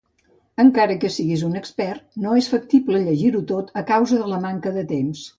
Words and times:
Encara 0.61 0.93
que 1.01 1.09
siguis 1.15 1.41
un 1.49 1.59
expert, 1.59 2.07
no 2.23 2.31
és 2.43 2.47
factible 2.53 3.01
llegir-ho 3.09 3.41
tot 3.53 3.69
a 3.83 3.83
causa 3.91 4.19
de 4.23 4.31
la 4.33 4.41
manca 4.47 4.73
de 4.79 4.85
temps. 4.93 5.23